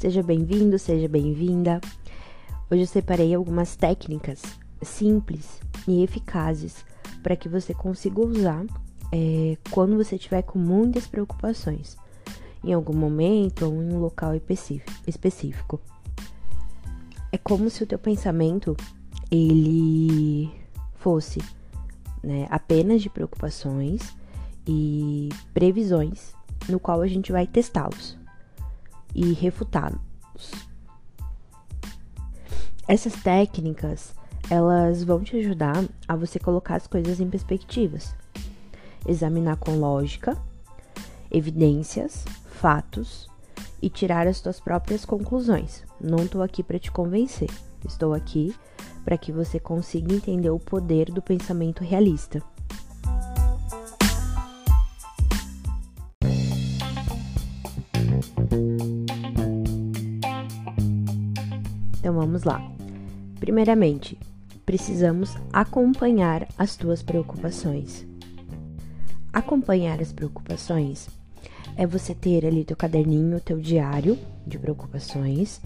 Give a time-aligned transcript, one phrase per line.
[0.00, 1.78] Seja bem-vindo, seja bem-vinda.
[2.70, 4.40] Hoje eu separei algumas técnicas
[4.80, 6.86] simples e eficazes
[7.22, 8.64] para que você consiga usar
[9.12, 11.98] é, quando você estiver com muitas preocupações,
[12.64, 14.32] em algum momento ou em um local
[15.06, 15.78] específico.
[17.30, 18.74] É como se o teu pensamento
[19.30, 20.50] ele
[20.94, 21.40] fosse
[22.22, 24.16] né, apenas de preocupações
[24.66, 26.32] e previsões,
[26.70, 28.18] no qual a gente vai testá-los
[29.20, 30.00] e refutá-los.
[32.88, 34.14] Essas técnicas,
[34.48, 38.14] elas vão te ajudar a você colocar as coisas em perspectivas,
[39.06, 40.36] examinar com lógica,
[41.30, 43.28] evidências, fatos
[43.82, 45.84] e tirar as tuas próprias conclusões.
[46.00, 47.50] Não estou aqui para te convencer,
[47.86, 48.54] estou aqui
[49.04, 52.42] para que você consiga entender o poder do pensamento realista.
[62.30, 62.62] Vamos lá.
[63.40, 64.16] Primeiramente,
[64.64, 68.06] precisamos acompanhar as tuas preocupações.
[69.32, 71.08] Acompanhar as preocupações
[71.76, 75.60] é você ter ali teu caderninho, teu diário de preocupações,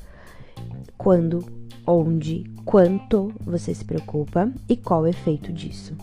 [0.97, 1.45] quando,
[1.87, 5.95] onde, quanto você se preocupa e qual o efeito disso.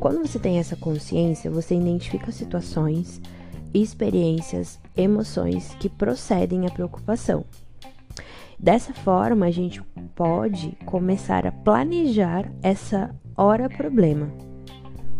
[0.00, 3.20] Quando você tem essa consciência, você identifica situações,
[3.74, 7.44] experiências, emoções que procedem à preocupação.
[8.58, 9.82] Dessa forma, a gente
[10.14, 14.30] pode começar a planejar essa hora problema.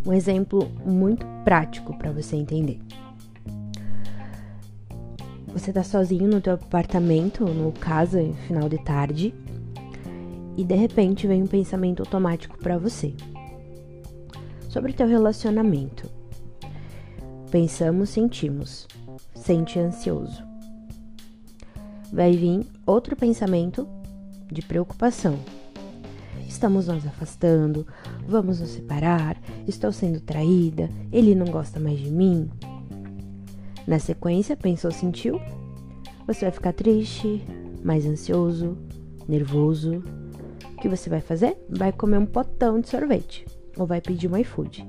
[0.07, 2.81] Um exemplo muito prático para você entender.
[5.49, 9.35] Você tá sozinho no teu apartamento, no casa, final de tarde,
[10.57, 13.15] e de repente vem um pensamento automático para você
[14.69, 16.11] sobre teu relacionamento.
[17.51, 18.89] Pensamos, sentimos.
[19.33, 20.54] Sente ansioso.
[22.13, 23.89] Vai vir outro pensamento
[24.51, 25.39] de preocupação.
[26.47, 27.87] Estamos nos afastando,
[28.29, 32.49] vamos nos separar, estou sendo traída, ele não gosta mais de mim,
[33.87, 35.39] na sequência, pensou, sentiu?
[36.27, 37.45] Você vai ficar triste,
[37.83, 38.79] mais ansioso,
[39.29, 40.03] nervoso.
[40.73, 41.57] O que você vai fazer?
[41.69, 43.45] Vai comer um potão de sorvete
[43.77, 44.89] ou vai pedir um iFood.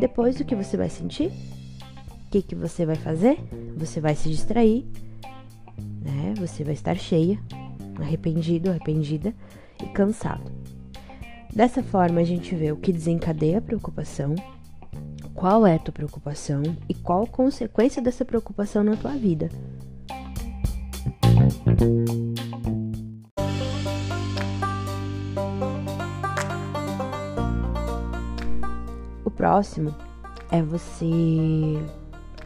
[0.00, 1.28] Depois, o que você vai sentir?
[1.28, 3.38] O que, que você vai fazer?
[3.76, 4.86] Você vai se distrair,
[6.06, 6.34] né?
[6.38, 7.38] Você vai estar cheia,
[8.00, 9.34] arrependido, arrependida
[9.82, 10.50] e cansado.
[11.52, 14.34] Dessa forma, a gente vê o que desencadeia a preocupação,
[15.34, 19.48] qual é a tua preocupação e qual a consequência dessa preocupação na tua vida.
[29.24, 29.94] O próximo
[30.50, 31.82] é você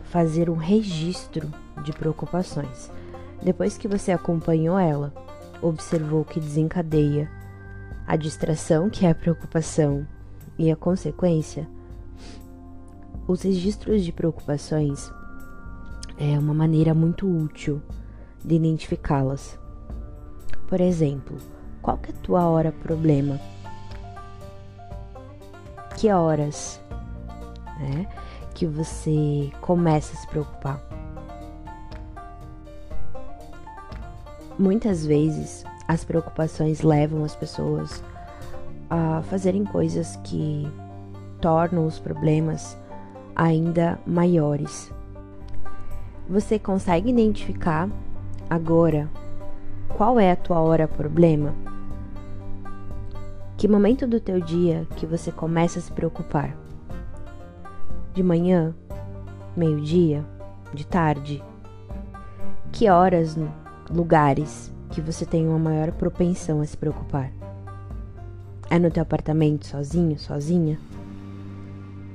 [0.04, 1.48] fazer um registro
[1.84, 2.90] de preocupações.
[3.42, 5.12] Depois que você acompanhou ela,
[5.62, 7.30] observou que desencadeia
[8.06, 10.06] a distração, que é a preocupação,
[10.58, 11.66] e a consequência,
[13.26, 15.10] os registros de preocupações
[16.18, 17.80] é uma maneira muito útil
[18.44, 19.58] de identificá-las.
[20.66, 21.36] Por exemplo,
[21.80, 23.40] qual que é a tua hora problema?
[25.96, 26.80] Que horas,
[27.78, 28.06] né,
[28.54, 30.89] que você começa a se preocupar?
[34.60, 38.04] Muitas vezes as preocupações levam as pessoas
[38.90, 40.70] a fazerem coisas que
[41.40, 42.76] tornam os problemas
[43.34, 44.92] ainda maiores.
[46.28, 47.88] Você consegue identificar
[48.50, 49.08] agora
[49.96, 51.54] qual é a tua hora problema?
[53.56, 56.54] Que momento do teu dia que você começa a se preocupar?
[58.12, 58.74] De manhã?
[59.56, 60.22] Meio-dia?
[60.74, 61.42] De tarde?
[62.70, 63.36] Que horas,
[63.92, 67.32] lugares que você tem uma maior propensão a se preocupar?
[68.68, 70.78] É no teu apartamento sozinho, sozinha?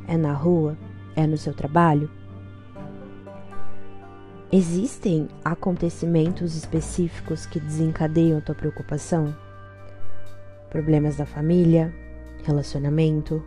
[0.08, 0.78] É na rua?
[1.16, 2.10] É no seu trabalho?
[4.52, 9.36] Existem acontecimentos específicos que desencadeiam tua preocupação?
[10.70, 11.94] Problemas da família,
[12.44, 13.44] relacionamento,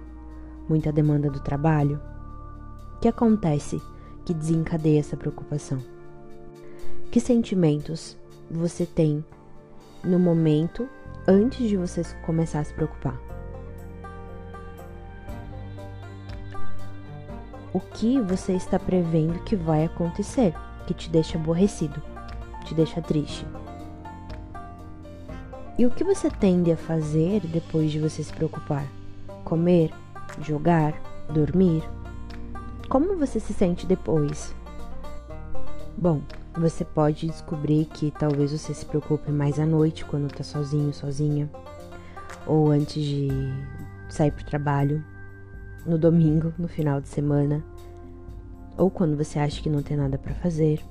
[0.68, 2.00] muita demanda do trabalho?
[2.96, 3.80] O que acontece
[4.24, 5.97] que desencadeia essa preocupação?
[7.10, 8.16] Que sentimentos
[8.50, 9.24] você tem
[10.04, 10.88] no momento
[11.26, 13.28] antes de você começar a se preocupar?
[17.72, 20.52] o que você está prevendo que vai acontecer,
[20.86, 22.02] que te deixa aborrecido,
[22.64, 23.46] te deixa triste.
[25.78, 28.84] E o que você tende a fazer depois de você se preocupar?
[29.44, 29.92] Comer,
[30.40, 30.92] jogar,
[31.30, 31.88] dormir?
[32.88, 34.52] Como você se sente depois?
[35.96, 36.20] Bom,
[36.58, 41.48] Você pode descobrir que talvez você se preocupe mais à noite quando tá sozinho, sozinha,
[42.44, 43.28] ou antes de
[44.08, 45.04] sair pro trabalho,
[45.86, 47.64] no domingo, no final de semana,
[48.76, 50.84] ou quando você acha que não tem nada para fazer.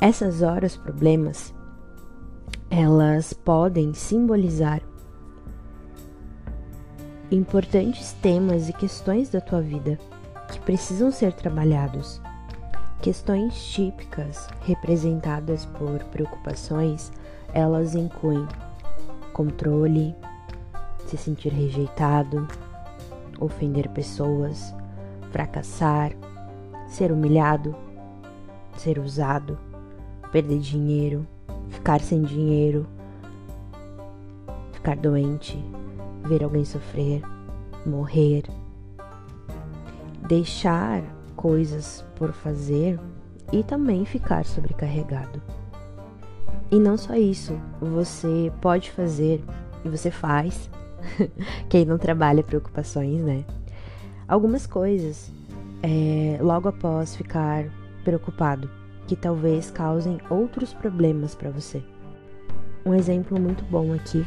[0.00, 1.52] Essas horas problemas,
[2.70, 4.80] elas podem simbolizar
[7.32, 9.98] importantes temas e questões da tua vida
[10.52, 12.22] que precisam ser trabalhados.
[13.00, 17.12] Questões típicas representadas por preocupações,
[17.54, 18.44] elas incluem
[19.32, 20.16] controle,
[21.06, 22.48] se sentir rejeitado,
[23.38, 24.74] ofender pessoas,
[25.30, 26.12] fracassar,
[26.88, 27.74] ser humilhado,
[28.76, 29.56] ser usado,
[30.32, 31.24] perder dinheiro,
[31.68, 32.84] ficar sem dinheiro,
[34.72, 35.56] ficar doente,
[36.24, 37.22] ver alguém sofrer,
[37.86, 38.42] morrer,
[40.26, 42.98] deixar coisas por fazer
[43.52, 45.40] e também ficar sobrecarregado.
[46.68, 49.42] E não só isso, você pode fazer
[49.84, 50.68] e você faz,
[51.70, 53.44] quem não trabalha preocupações, né?
[54.26, 55.32] Algumas coisas
[55.80, 57.66] é, logo após ficar
[58.04, 58.68] preocupado,
[59.06, 61.82] que talvez causem outros problemas para você.
[62.84, 64.26] Um exemplo muito bom aqui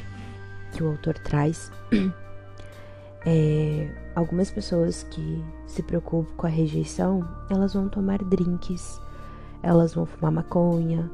[0.71, 1.71] que o autor traz
[3.25, 9.00] é algumas pessoas que se preocupam com a rejeição, elas vão tomar drinks,
[9.63, 11.09] elas vão fumar maconha,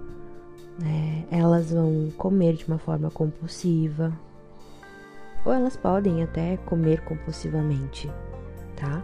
[0.79, 1.25] né?
[1.29, 4.11] elas vão comer de uma forma compulsiva,
[5.45, 8.09] ou elas podem até comer compulsivamente,
[8.75, 9.01] tá?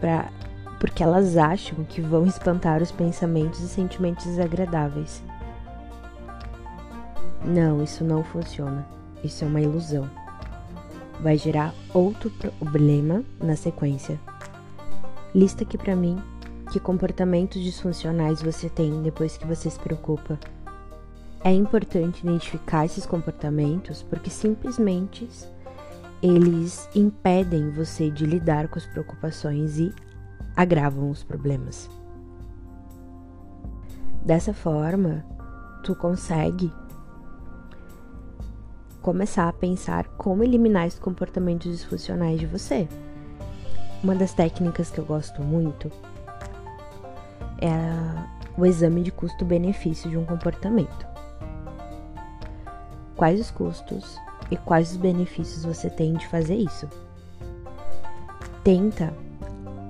[0.00, 0.30] Pra,
[0.78, 5.22] porque elas acham que vão espantar os pensamentos e sentimentos desagradáveis.
[7.44, 8.86] Não, isso não funciona.
[9.22, 10.08] Isso é uma ilusão.
[11.22, 14.18] Vai gerar outro problema na sequência.
[15.34, 16.18] Lista aqui para mim
[16.72, 20.38] que comportamentos disfuncionais você tem depois que você se preocupa.
[21.42, 25.28] É importante identificar esses comportamentos porque simplesmente
[26.22, 29.92] eles impedem você de lidar com as preocupações e
[30.54, 31.88] agravam os problemas.
[34.22, 35.24] Dessa forma,
[35.82, 36.70] tu consegue
[39.02, 42.88] começar a pensar como eliminar esses comportamentos disfuncionais de você.
[44.02, 45.90] Uma das técnicas que eu gosto muito
[47.60, 47.70] é
[48.56, 51.06] o exame de custo-benefício de um comportamento.
[53.16, 54.18] Quais os custos
[54.50, 56.88] e quais os benefícios você tem de fazer isso.
[58.64, 59.14] Tenta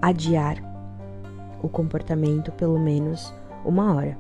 [0.03, 0.57] adiar
[1.63, 3.33] o comportamento pelo menos
[3.65, 4.17] uma hora.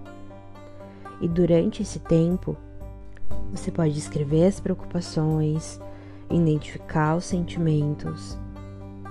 [1.20, 2.56] E durante esse tempo,
[3.52, 5.80] você pode escrever as preocupações,
[6.30, 8.38] identificar os sentimentos.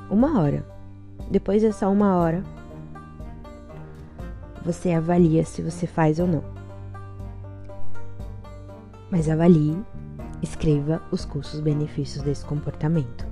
[0.10, 0.66] Uma hora.
[1.30, 2.44] Depois dessa uma hora,
[4.66, 6.44] você avalia se você faz ou não.
[9.12, 9.78] Mas avalie
[10.42, 13.29] Escreva os custos-benefícios desse comportamento.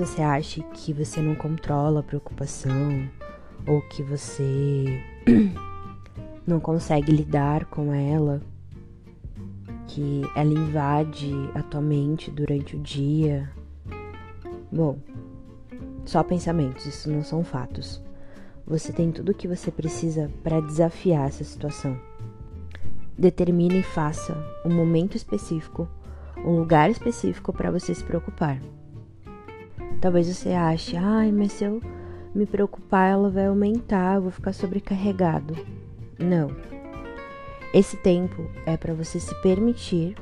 [0.00, 3.06] Você ache que você não controla a preocupação
[3.66, 4.98] ou que você
[6.46, 8.40] não consegue lidar com ela
[9.88, 13.50] que ela invade a tua mente durante o dia.
[14.72, 14.98] Bom,
[16.06, 18.02] só pensamentos, isso não são fatos.
[18.66, 21.94] Você tem tudo o que você precisa para desafiar essa situação.
[23.18, 25.86] Determine e faça um momento específico,
[26.38, 28.58] um lugar específico para você se preocupar.
[30.00, 31.82] Talvez você ache, ai, mas se eu
[32.34, 35.54] me preocupar, ela vai aumentar, eu vou ficar sobrecarregado.
[36.18, 36.50] Não,
[37.72, 40.16] esse tempo é para você se permitir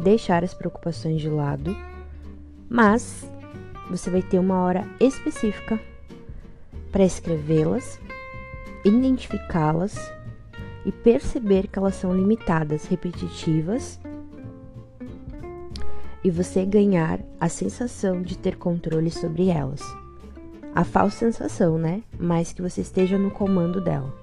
[0.00, 1.76] deixar as preocupações de lado,
[2.68, 3.28] mas
[3.90, 5.78] você vai ter uma hora específica
[6.90, 8.00] para escrevê-las,
[8.84, 10.12] identificá-las
[10.84, 14.00] e perceber que elas são limitadas, repetitivas,
[16.24, 19.82] e você ganhar a sensação de ter controle sobre elas.
[20.74, 22.02] A falsa sensação, né?
[22.18, 24.14] Mas que você esteja no comando dela.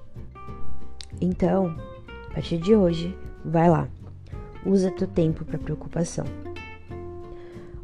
[1.20, 1.76] Então,
[2.30, 3.88] a partir de hoje, vai lá.
[4.64, 6.24] Usa teu tempo para preocupação.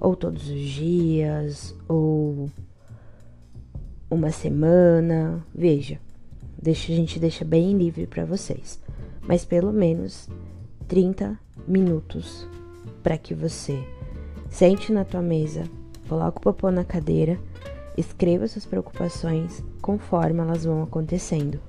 [0.01, 2.51] Ou todos os dias, ou
[4.11, 6.01] uma semana, veja.
[6.61, 8.81] Deixa, a gente deixa bem livre para vocês.
[9.23, 10.29] Mas pelo menos
[10.89, 12.49] 30 minutos
[13.03, 13.85] para que você
[14.51, 15.65] sente na tua mesa,
[16.09, 17.39] coloque o popô na cadeira,
[17.97, 21.61] escreva suas preocupações conforme elas vão acontecendo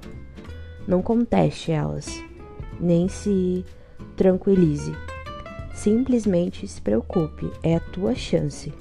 [0.88, 2.22] Não conteste elas,
[2.80, 3.66] nem se
[4.16, 4.94] tranquilize.
[5.74, 8.74] Simplesmente se preocupe, é a tua chance.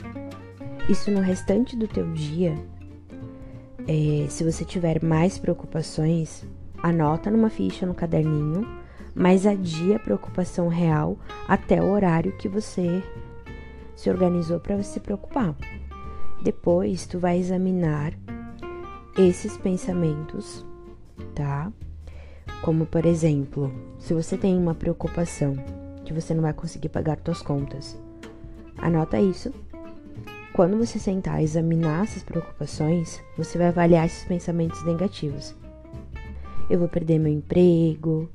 [0.89, 2.55] Isso no restante do teu dia,
[3.89, 6.45] é, se você tiver mais preocupações,
[6.83, 8.67] anota numa ficha no caderninho,
[9.15, 13.03] mas adia a preocupação real até o horário que você
[13.97, 15.57] se organizou para se preocupar.
[16.43, 18.13] Depois tu vai examinar
[19.19, 20.65] esses pensamentos,
[21.35, 21.73] tá?
[22.63, 25.57] Como por exemplo, se você tem uma preocupação
[26.05, 27.99] que você não vai conseguir pagar suas contas.
[28.79, 29.53] Anota isso.
[30.53, 35.55] Quando você sentar e examinar essas preocupações, você vai avaliar esses pensamentos negativos.
[36.71, 38.29] Eu vou perder meu emprego,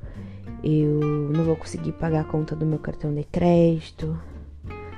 [0.63, 0.99] eu
[1.33, 4.17] não vou conseguir pagar a conta do meu cartão de crédito,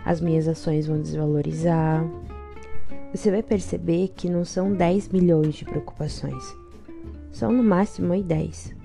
[0.05, 2.05] as minhas ações vão desvalorizar.
[3.13, 6.43] Você vai perceber que não são 10 milhões de preocupações,
[7.31, 8.75] são no máximo aí 10.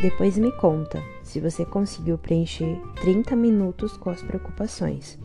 [0.00, 5.18] Depois me conta se você conseguiu preencher 30 minutos com as preocupações.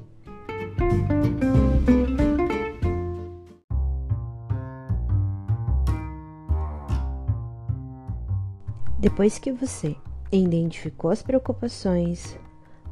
[8.97, 9.95] Depois que você
[10.31, 12.39] identificou as preocupações,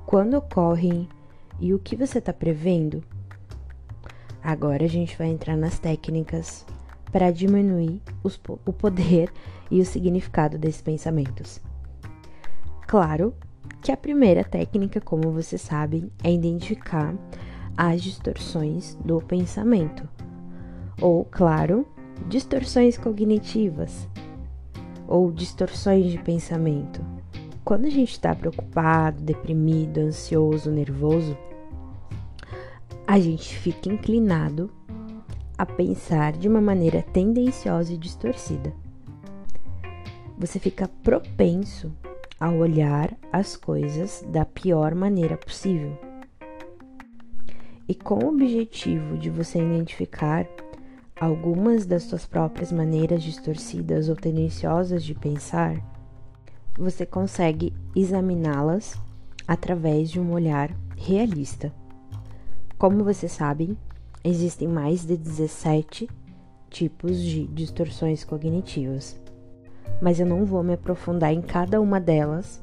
[0.06, 1.08] quando ocorrem
[1.60, 3.04] e o que você está prevendo,
[4.44, 6.66] agora a gente vai entrar nas técnicas
[7.12, 9.32] para diminuir os, o poder
[9.70, 11.60] e o significado desses pensamentos.
[12.88, 13.34] Claro
[13.82, 17.16] que a primeira técnica, como você sabe, é identificar
[17.76, 20.08] as distorções do pensamento,
[21.02, 21.88] ou, claro,
[22.28, 24.08] distorções cognitivas
[25.08, 27.02] ou distorções de pensamento.
[27.64, 31.38] Quando a gente está preocupado, deprimido, ansioso, nervoso,
[33.06, 34.72] a gente fica inclinado
[35.58, 38.74] a pensar de uma maneira tendenciosa e distorcida.
[40.38, 41.92] Você fica propenso
[42.40, 45.96] a olhar as coisas da pior maneira possível.
[47.88, 50.48] E com o objetivo de você identificar
[51.20, 55.91] algumas das suas próprias maneiras distorcidas ou tendenciosas de pensar,
[56.78, 58.98] você consegue examiná-las
[59.48, 61.74] através de um olhar realista.
[62.78, 63.78] Como você sabe,
[64.24, 66.10] existem mais de 17
[66.70, 69.22] tipos de distorções cognitivas
[70.02, 72.62] mas eu não vou me aprofundar em cada uma delas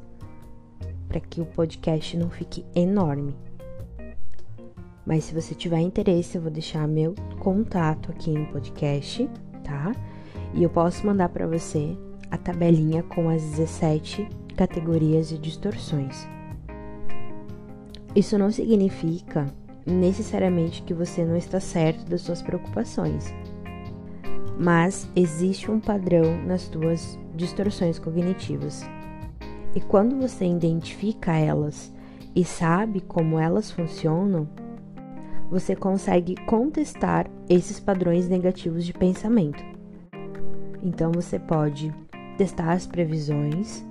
[1.08, 3.34] para que o podcast não fique enorme.
[5.06, 9.28] Mas se você tiver interesse, eu vou deixar meu contato aqui no podcast,
[9.64, 9.94] tá?
[10.52, 11.96] E eu posso mandar para você
[12.30, 16.26] a tabelinha com as 17 categorias de distorções.
[18.14, 19.46] Isso não significa
[19.86, 23.32] necessariamente que você não está certo das suas preocupações
[24.58, 28.84] mas existe um padrão nas tuas distorções cognitivas.
[29.74, 31.92] E quando você identifica elas
[32.34, 34.48] e sabe como elas funcionam,
[35.48, 39.62] você consegue contestar esses padrões negativos de pensamento.
[40.82, 41.94] Então você pode
[42.38, 43.84] testar as previsões,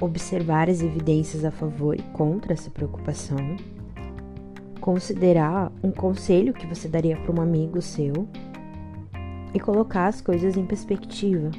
[0.00, 3.56] observar as evidências a favor e contra essa preocupação,
[4.78, 8.28] considerar um conselho que você daria para um amigo seu
[9.54, 11.50] e colocar as coisas em perspectiva.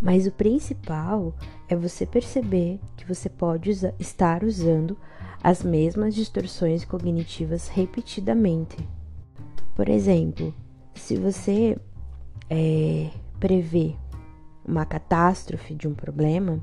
[0.00, 1.34] Mas o principal
[1.68, 4.96] é você perceber que você pode estar usando
[5.42, 8.76] as mesmas distorções cognitivas repetidamente.
[9.74, 10.54] Por exemplo,
[10.94, 11.78] se você
[12.48, 13.94] é, prevê
[14.64, 16.60] uma catástrofe de um problema,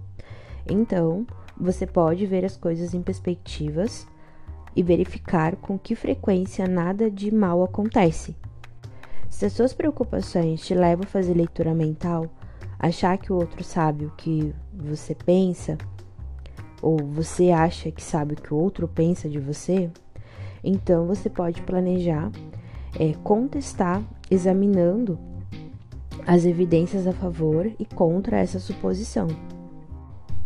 [0.70, 1.26] então
[1.60, 4.08] você pode ver as coisas em perspectivas
[4.76, 8.36] e verificar com que frequência nada de mal acontece.
[9.28, 12.28] Se as suas preocupações te levam a fazer leitura mental,
[12.80, 15.78] achar que o outro sabe o que você pensa,
[16.82, 19.90] ou você acha que sabe o que o outro pensa de você,
[20.64, 22.32] então você pode planejar
[23.00, 25.20] é, contestar examinando
[26.28, 29.28] as evidências a favor e contra essa suposição.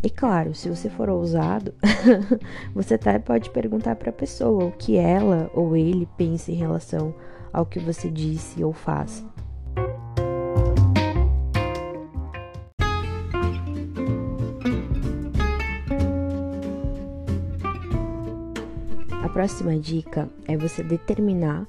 [0.03, 1.73] E claro, se você for ousado,
[2.73, 7.13] você até pode perguntar para a pessoa o que ela ou ele pensa em relação
[7.51, 9.25] ao que você disse ou faz.
[19.23, 21.67] A próxima dica é você determinar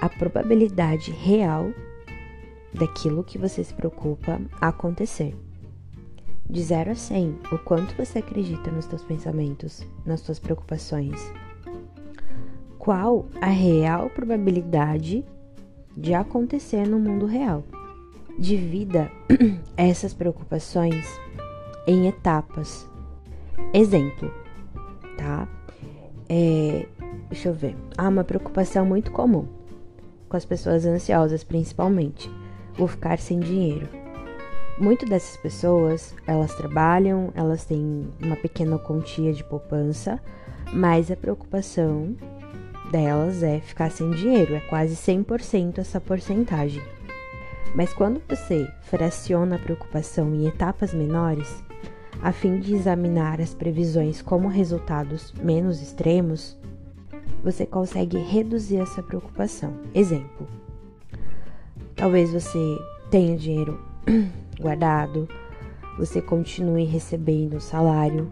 [0.00, 1.70] a probabilidade real
[2.78, 5.34] daquilo que você se preocupa acontecer.
[6.48, 11.20] De 0 a 100, o quanto você acredita nos seus pensamentos, nas suas preocupações
[12.86, 15.24] qual a real probabilidade
[15.96, 17.64] de acontecer no mundo real.
[18.38, 19.10] Divida
[19.76, 21.04] essas preocupações
[21.84, 22.88] em etapas.
[23.74, 24.32] Exemplo,
[25.18, 25.48] tá?
[26.28, 26.86] É,
[27.28, 27.76] deixa eu ver.
[27.98, 29.48] Há uma preocupação muito comum
[30.28, 32.30] com as pessoas ansiosas, principalmente.
[32.76, 33.88] Vou ficar sem dinheiro.
[34.78, 40.20] Muitas dessas pessoas, elas trabalham, elas têm uma pequena quantia de poupança,
[40.72, 42.14] mas a preocupação
[42.90, 46.82] delas é ficar sem dinheiro, é quase 100% essa porcentagem.
[47.74, 51.62] Mas quando você fraciona a preocupação em etapas menores,
[52.22, 56.58] a fim de examinar as previsões como resultados menos extremos,
[57.42, 59.74] você consegue reduzir essa preocupação.
[59.94, 60.46] Exemplo:
[61.96, 62.78] talvez você
[63.10, 63.80] tenha dinheiro
[64.60, 65.26] guardado,
[65.98, 68.30] você continue recebendo salário,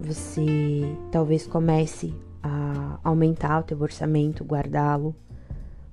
[0.00, 0.82] você
[1.12, 5.14] talvez comece a aumentar o teu orçamento, guardá-lo,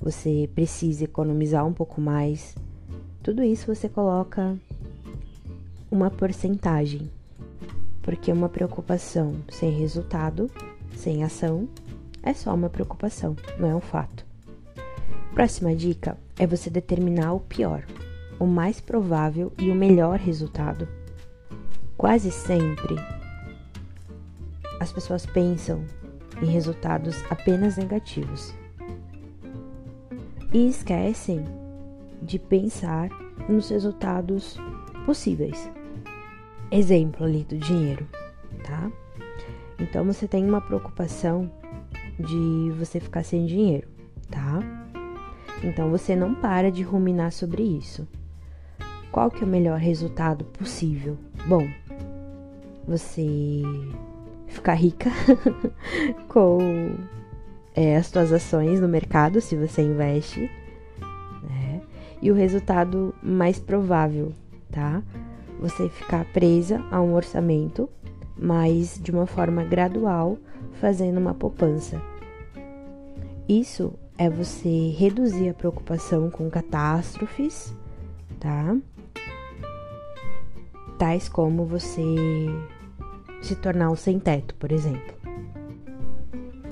[0.01, 2.55] você precisa economizar um pouco mais.
[3.21, 4.57] Tudo isso você coloca
[5.89, 7.09] uma porcentagem,
[8.01, 10.49] porque uma preocupação sem resultado,
[10.95, 11.69] sem ação,
[12.21, 14.25] é só uma preocupação, não é um fato.
[15.33, 17.85] Próxima dica é você determinar o pior,
[18.39, 20.87] o mais provável e o melhor resultado.
[21.97, 22.95] Quase sempre
[24.79, 25.83] as pessoas pensam
[26.41, 28.53] em resultados apenas negativos
[30.51, 31.43] e esquecem
[32.21, 33.09] de pensar
[33.47, 34.57] nos resultados
[35.05, 35.69] possíveis.
[36.71, 38.07] Exemplo ali do dinheiro,
[38.63, 38.91] tá?
[39.79, 41.51] Então você tem uma preocupação
[42.19, 43.87] de você ficar sem dinheiro,
[44.29, 44.82] tá?
[45.63, 48.07] Então você não para de ruminar sobre isso.
[49.11, 51.17] Qual que é o melhor resultado possível?
[51.47, 51.67] Bom,
[52.87, 53.61] você
[54.47, 55.09] ficar rica
[56.27, 56.57] com
[57.75, 60.49] é, as suas ações no mercado, se você investe,
[61.43, 61.81] né?
[62.21, 64.33] E o resultado mais provável,
[64.71, 65.01] tá?
[65.59, 67.89] Você ficar presa a um orçamento,
[68.37, 70.37] mas de uma forma gradual,
[70.73, 72.01] fazendo uma poupança.
[73.47, 77.75] Isso é você reduzir a preocupação com catástrofes,
[78.39, 78.75] tá?
[80.97, 82.01] Tais como você
[83.41, 85.15] se tornar um sem-teto, por exemplo.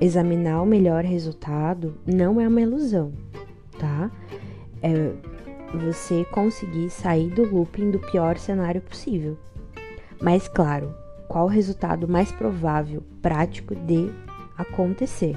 [0.00, 3.12] Examinar o melhor resultado não é uma ilusão,
[3.78, 4.10] tá?
[4.82, 5.12] É
[5.76, 9.38] você conseguir sair do looping do pior cenário possível.
[10.20, 10.94] Mas, claro,
[11.28, 14.10] qual o resultado mais provável, prático de
[14.56, 15.36] acontecer?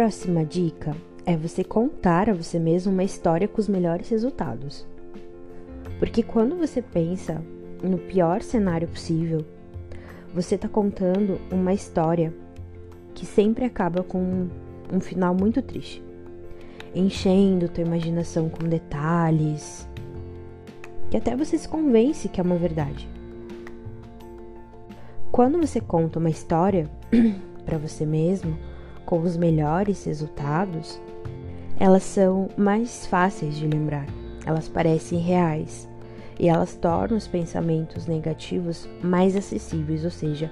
[0.00, 4.86] Próxima dica é você contar a você mesmo uma história com os melhores resultados.
[5.98, 7.42] Porque quando você pensa
[7.82, 9.44] no pior cenário possível,
[10.34, 12.32] você está contando uma história
[13.14, 14.48] que sempre acaba com
[14.90, 16.02] um final muito triste,
[16.94, 19.86] enchendo tua imaginação com detalhes,
[21.10, 23.06] que até você se convence que é uma verdade.
[25.30, 26.90] Quando você conta uma história
[27.66, 28.69] para você mesmo
[29.10, 31.02] com os melhores resultados,
[31.80, 34.06] elas são mais fáceis de lembrar,
[34.46, 35.88] elas parecem reais
[36.38, 40.48] e elas tornam os pensamentos negativos mais acessíveis, ou seja,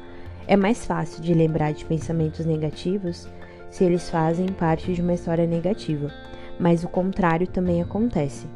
[0.49, 3.29] é mais fácil de lembrar de pensamentos negativos
[3.71, 6.13] se eles fazem parte de uma história negativa,
[6.59, 8.49] mas o contrário também acontece.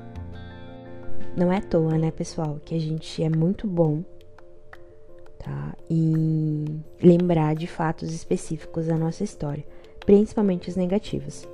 [1.36, 4.02] Não é à toa, né, pessoal, que a gente é muito bom
[5.38, 5.76] tá?
[5.88, 9.64] em lembrar de fatos específicos da nossa história,
[10.04, 11.46] principalmente os negativos.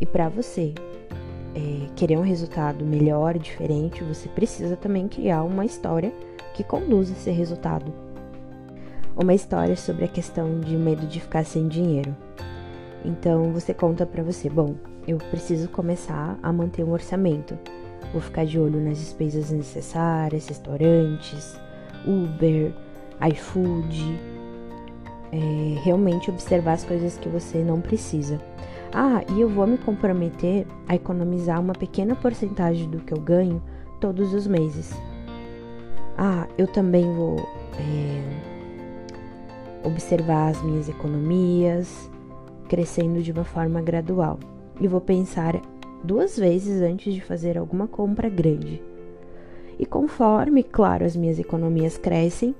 [0.00, 0.74] E para você
[1.54, 6.12] é, querer um resultado melhor, diferente, você precisa também criar uma história
[6.54, 7.92] que conduza esse resultado.
[9.16, 12.14] Uma história sobre a questão de medo de ficar sem dinheiro.
[13.04, 14.74] Então você conta para você, bom,
[15.06, 17.56] eu preciso começar a manter um orçamento.
[18.12, 21.56] Vou ficar de olho nas despesas necessárias, restaurantes,
[22.06, 22.72] Uber,
[23.30, 24.33] iFood.
[25.36, 28.40] É, realmente observar as coisas que você não precisa.
[28.92, 33.60] Ah, e eu vou me comprometer a economizar uma pequena porcentagem do que eu ganho
[34.00, 34.92] todos os meses.
[36.16, 37.34] Ah, eu também vou
[37.80, 38.22] é,
[39.84, 42.08] observar as minhas economias,
[42.68, 44.38] crescendo de uma forma gradual.
[44.80, 45.60] E vou pensar
[46.04, 48.80] duas vezes antes de fazer alguma compra grande.
[49.80, 52.54] E conforme, claro, as minhas economias crescem,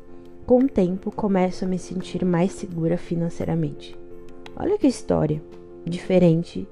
[0.46, 3.96] com o tempo começo a me sentir mais segura financeiramente.
[4.56, 5.40] Olha que história!
[5.86, 6.66] diferente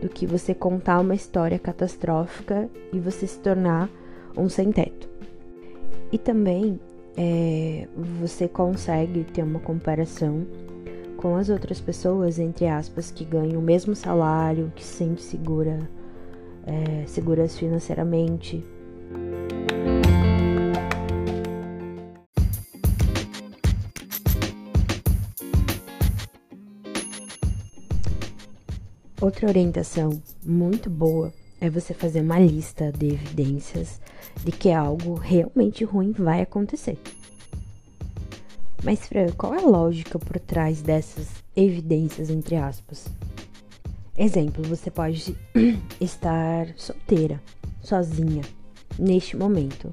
[0.00, 3.90] do que você contar uma história catastrófica e você se tornar
[4.36, 5.08] um sem-teto.
[6.10, 6.80] E também
[7.16, 7.86] é,
[8.20, 10.46] você consegue ter uma comparação
[11.16, 15.78] com as outras pessoas, entre aspas, que ganham o mesmo salário, que se sente segura,
[16.64, 18.64] é, seguras financeiramente.
[29.20, 34.00] Outra orientação muito boa é você fazer uma lista de evidências
[34.44, 36.96] de que algo realmente ruim vai acontecer.
[38.84, 41.26] Mas, Fran, qual é a lógica por trás dessas
[41.56, 43.06] evidências, entre aspas?
[44.16, 45.36] Exemplo, você pode
[46.00, 47.42] estar solteira,
[47.82, 48.42] sozinha,
[48.96, 49.92] neste momento.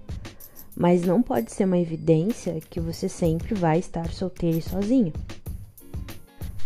[0.77, 5.13] Mas não pode ser uma evidência que você sempre vai estar solteira e sozinha.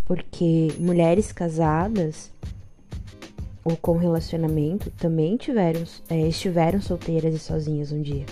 [0.06, 2.32] Porque mulheres casadas
[3.70, 8.26] ou com relacionamento também tiveram, é, estiveram solteiras e sozinhas um dia.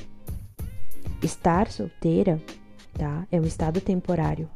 [1.22, 2.42] Estar solteira,
[2.94, 3.28] tá?
[3.32, 4.50] É um estado temporário.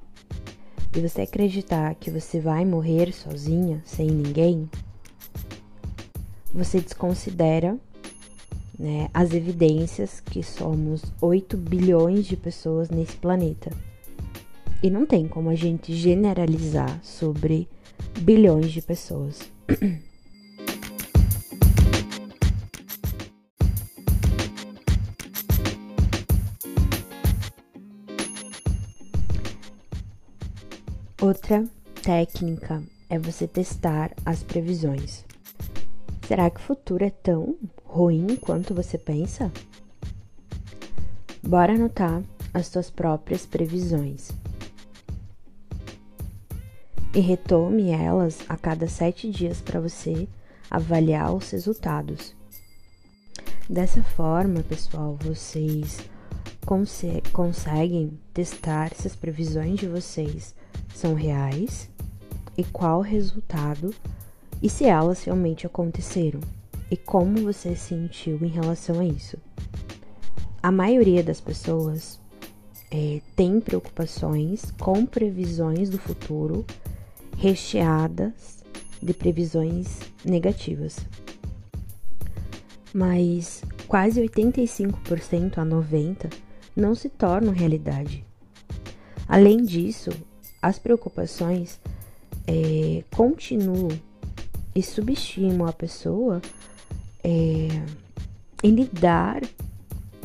[0.95, 4.69] E você acreditar que você vai morrer sozinha, sem ninguém,
[6.51, 7.77] você desconsidera
[8.77, 13.71] né, as evidências que somos 8 bilhões de pessoas nesse planeta.
[14.81, 17.69] E não tem como a gente generalizar sobre
[18.19, 19.47] bilhões de pessoas.
[31.31, 31.65] Outra
[32.03, 35.23] técnica é você testar as previsões.
[36.27, 39.49] Será que o futuro é tão ruim quanto você pensa?
[41.41, 42.21] Bora anotar
[42.53, 44.33] as suas próprias previsões.
[47.15, 50.27] E retome elas a cada sete dias para você
[50.69, 52.35] avaliar os resultados.
[53.69, 56.01] Dessa forma, pessoal, vocês
[57.31, 60.53] conseguem testar se as previsões de vocês
[60.93, 61.89] são reais
[62.57, 63.93] e qual o resultado
[64.61, 66.39] e se elas realmente aconteceram
[66.89, 69.37] e como você se sentiu em relação a isso.
[70.61, 72.19] A maioria das pessoas
[72.91, 76.65] é, tem preocupações com previsões do futuro
[77.37, 78.63] recheadas
[79.01, 80.97] de previsões negativas.
[82.93, 86.31] Mas quase 85% a 90%
[86.75, 88.25] não se tornam realidade.
[89.27, 90.11] Além disso,
[90.61, 91.79] as preocupações
[92.47, 93.89] é, continuam
[94.75, 96.41] e subestimam a pessoa
[97.23, 97.67] é,
[98.63, 99.41] em lidar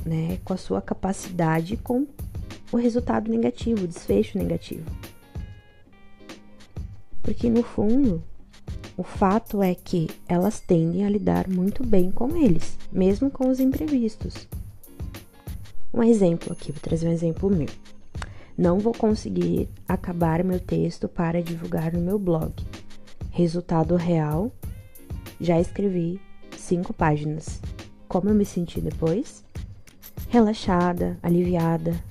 [0.05, 2.07] né, com a sua capacidade com
[2.71, 4.85] o resultado negativo, o desfecho negativo.
[7.23, 8.23] Porque no fundo,
[8.97, 13.59] o fato é que elas tendem a lidar muito bem com eles, mesmo com os
[13.59, 14.47] imprevistos.
[15.93, 17.69] Um exemplo aqui, vou trazer um exemplo meu.
[18.59, 22.55] Não vou conseguir acabar meu texto para divulgar no meu blog.
[23.31, 24.51] Resultado real:
[25.39, 26.19] já escrevi
[26.57, 27.61] cinco páginas.
[28.09, 29.45] Como eu me senti depois?
[30.31, 32.03] Relaxada, aliviada.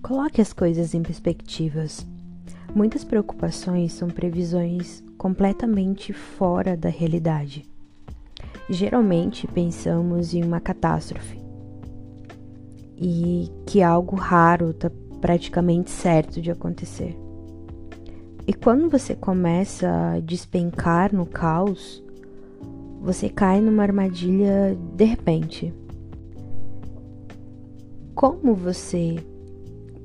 [0.00, 2.06] Coloque as coisas em perspectivas.
[2.78, 7.68] Muitas preocupações são previsões completamente fora da realidade.
[8.70, 11.40] Geralmente pensamos em uma catástrofe
[12.96, 17.18] e que algo raro está praticamente certo de acontecer.
[18.46, 22.00] E quando você começa a despencar no caos,
[23.00, 25.74] você cai numa armadilha de repente.
[28.14, 29.16] Como você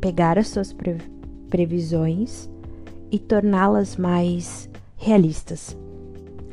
[0.01, 0.75] pegar as suas
[1.51, 2.51] previsões
[3.13, 5.77] e torná-las mais realistas.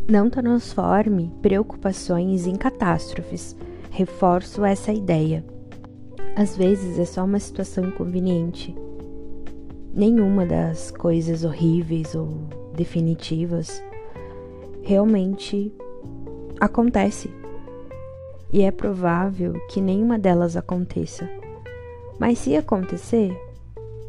[0.06, 3.56] Não transforme preocupações em catástrofes.
[3.90, 5.42] Reforço essa ideia.
[6.36, 8.76] Às vezes é só uma situação inconveniente.
[9.94, 12.28] Nenhuma das coisas horríveis ou
[12.74, 13.82] definitivas
[14.82, 15.72] realmente
[16.60, 17.30] acontece.
[18.52, 21.26] E é provável que nenhuma delas aconteça.
[22.18, 23.34] Mas se acontecer,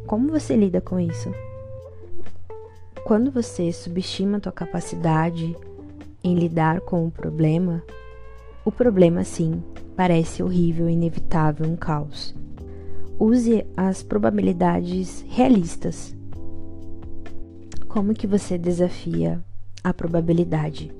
[0.06, 1.32] como você lida com isso?
[3.04, 5.56] Quando você subestima a tua capacidade
[6.22, 7.82] em lidar com o problema,
[8.64, 9.60] o problema sim
[9.96, 12.32] parece horrível, inevitável, um caos.
[13.18, 16.14] Use as probabilidades realistas.
[17.88, 19.42] Como que você desafia
[19.82, 20.92] a probabilidade?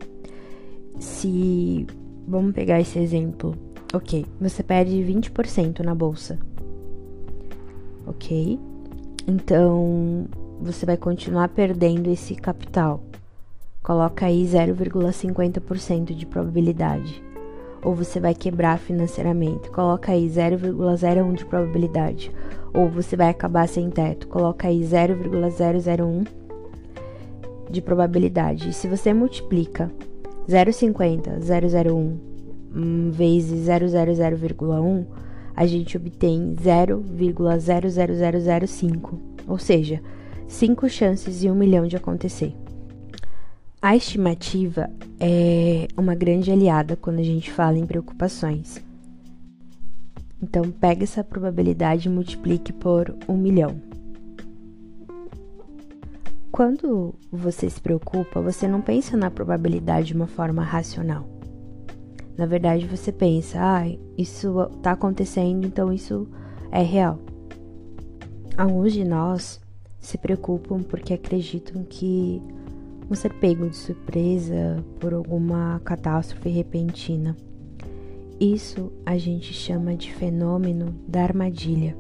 [0.99, 1.87] Se
[2.27, 3.57] vamos pegar esse exemplo,
[3.95, 6.39] ok, você perde 20% na bolsa,
[8.07, 8.59] ok?
[9.27, 10.27] Então
[10.63, 13.03] você vai continuar perdendo esse capital.
[13.83, 17.21] Coloca aí 0,50% de probabilidade.
[17.85, 22.31] ou você vai quebrar financeiramente, coloca aí 0,01 de probabilidade,
[22.73, 26.23] ou você vai acabar sem teto, coloca aí 0,001
[27.69, 28.69] de probabilidade.
[28.69, 29.91] E se você multiplica
[30.49, 32.19] 0,50, 001
[32.75, 35.05] hum, vezes 000,1,
[35.57, 40.01] a gente obtém 0,00005, ou seja,
[40.49, 42.55] 5 chances em um milhão de acontecer.
[43.81, 48.83] A estimativa é uma grande aliada quando a gente fala em preocupações.
[50.43, 53.81] Então, pega essa probabilidade e multiplique por um milhão.
[56.53, 61.27] Quando você se preocupa, você não pensa na probabilidade de uma forma racional.
[62.37, 63.85] Na verdade, você pensa, ah,
[64.19, 66.29] isso está acontecendo, então isso
[66.71, 67.19] é real.
[68.57, 69.62] Alguns de nós
[70.03, 72.43] se preocupam porque acreditam que
[73.09, 77.37] vão ser pego de surpresa por alguma catástrofe repentina.
[78.41, 81.97] Isso a gente chama de fenômeno da armadilha.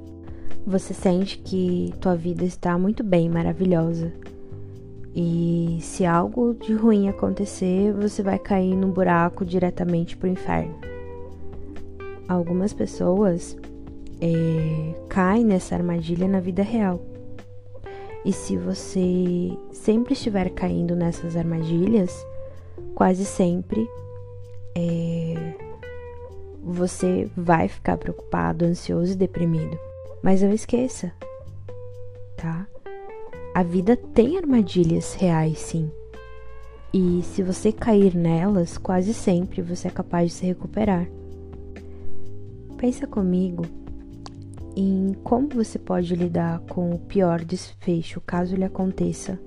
[0.66, 4.12] Você sente que tua vida está muito bem, maravilhosa.
[5.14, 10.74] E se algo de ruim acontecer, você vai cair num buraco diretamente para o inferno.
[12.28, 13.56] Algumas pessoas
[14.20, 17.11] é, caem nessa armadilha na vida real.
[18.24, 22.24] E se você sempre estiver caindo nessas armadilhas,
[22.94, 23.88] quase sempre
[24.76, 25.54] é,
[26.62, 29.76] você vai ficar preocupado, ansioso e deprimido.
[30.22, 31.12] Mas não esqueça,
[32.36, 32.66] tá?
[33.54, 35.90] A vida tem armadilhas reais, sim.
[36.94, 41.08] E se você cair nelas, quase sempre você é capaz de se recuperar.
[42.76, 43.64] Pensa comigo
[44.76, 49.38] em como você pode lidar com o pior desfecho caso ele aconteça.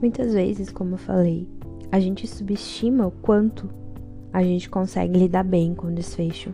[0.00, 1.48] Muitas vezes, como eu falei,
[1.90, 3.68] a gente subestima o quanto
[4.32, 6.52] a gente consegue lidar bem com o desfecho.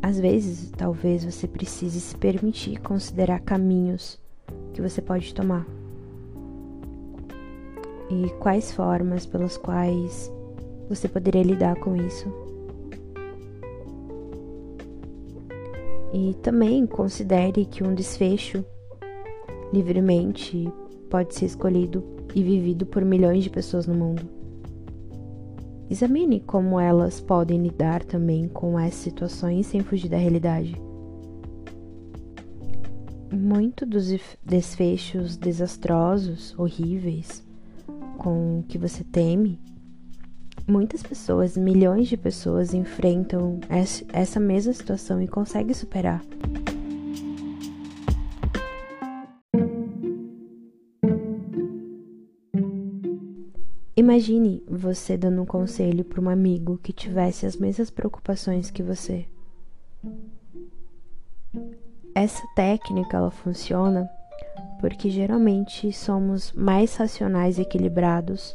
[0.00, 4.20] Às vezes, talvez você precise se permitir considerar caminhos
[4.72, 5.66] que você pode tomar
[8.10, 10.32] e quais formas pelas quais
[10.88, 12.47] você poderia lidar com isso.
[16.12, 18.64] E também considere que um desfecho
[19.72, 20.70] livremente
[21.10, 22.02] pode ser escolhido
[22.34, 24.38] e vivido por milhões de pessoas no mundo.
[25.90, 30.76] Examine como elas podem lidar também com essas situações sem fugir da realidade.
[33.32, 34.06] Muito dos
[34.44, 37.42] desfechos desastrosos, horríveis,
[38.18, 39.58] com que você teme,
[40.68, 43.58] Muitas pessoas, milhões de pessoas, enfrentam
[44.12, 46.22] essa mesma situação e conseguem superar.
[53.96, 59.24] Imagine você dando um conselho para um amigo que tivesse as mesmas preocupações que você.
[62.14, 64.06] Essa técnica ela funciona
[64.82, 68.54] porque geralmente somos mais racionais e equilibrados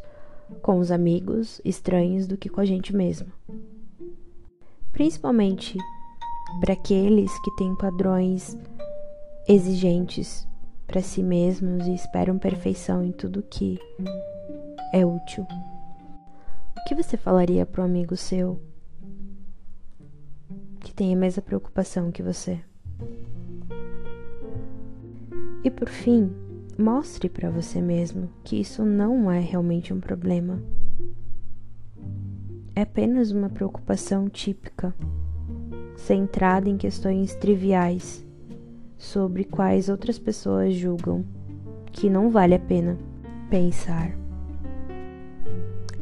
[0.61, 3.31] com os amigos estranhos do que com a gente mesmo.
[4.91, 5.77] Principalmente
[6.59, 8.57] para aqueles que têm padrões
[9.47, 10.47] exigentes
[10.85, 13.79] para si mesmos e esperam perfeição em tudo que
[14.93, 15.45] é útil.
[16.77, 18.61] O que você falaria para um amigo seu
[20.81, 22.61] que tem a mesma preocupação que você?
[25.63, 26.31] E por fim,
[26.77, 30.59] Mostre para você mesmo que isso não é realmente um problema.
[32.75, 34.95] É apenas uma preocupação típica,
[35.95, 38.25] centrada em questões triviais
[38.97, 41.23] sobre quais outras pessoas julgam
[41.91, 42.97] que não vale a pena
[43.51, 44.17] pensar.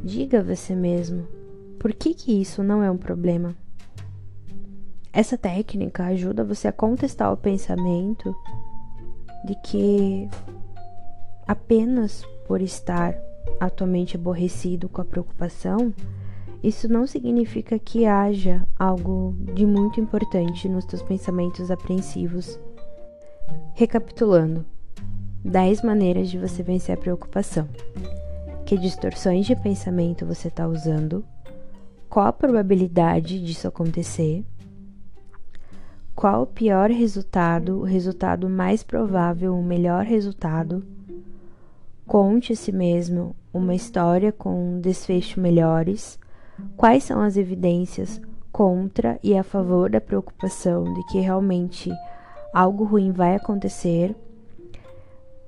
[0.02, 1.28] Diga a você mesmo
[1.78, 3.54] por que, que isso não é um problema.
[5.12, 8.34] Essa técnica ajuda você a contestar o pensamento
[9.44, 10.30] de que
[11.48, 13.16] apenas por estar
[13.60, 15.94] atualmente aborrecido com a preocupação,
[16.64, 22.60] isso não significa que haja algo de muito importante nos teus pensamentos apreensivos.
[23.74, 24.66] Recapitulando:
[25.44, 27.68] 10 maneiras de você vencer a preocupação.
[28.66, 31.26] Que distorções de pensamento você está usando?
[32.08, 34.46] Qual a probabilidade disso acontecer?
[36.14, 40.86] Qual o pior resultado, o resultado mais provável, o melhor resultado?
[42.12, 46.20] Conte a si mesmo uma história com um desfecho melhores.
[46.76, 48.20] Quais são as evidências
[48.52, 51.90] contra e a favor da preocupação de que realmente
[52.54, 54.14] algo ruim vai acontecer?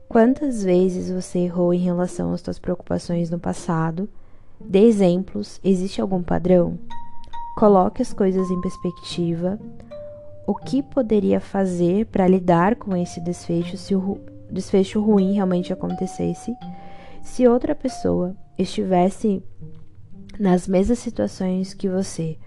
[0.07, 4.07] Quantas vezes você errou em relação às suas preocupações no passado?
[4.57, 5.59] Dê exemplos.
[5.65, 6.79] Existe algum padrão?
[7.57, 9.59] Coloque as coisas em perspectiva.
[10.47, 13.99] O que poderia fazer para lidar com esse desfecho se o
[14.53, 16.55] desfecho ruim realmente acontecesse?
[17.21, 19.43] Se outra pessoa estivesse
[20.39, 22.37] nas mesmas situações que você,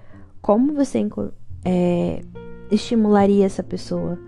[0.40, 1.06] como você
[1.64, 2.22] é,
[2.70, 4.18] estimularia essa pessoa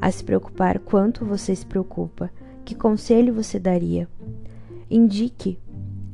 [0.00, 2.30] a se preocupar quanto você se preocupa?
[2.64, 4.08] Que conselho você daria?
[4.90, 5.58] Indique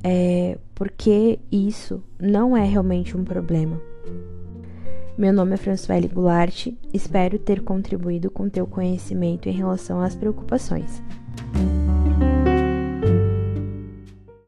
[0.02, 3.80] é, porque isso não é realmente um problema.
[5.18, 11.02] Meu nome é Françoele Goulart, espero ter contribuído com teu conhecimento em relação às preocupações.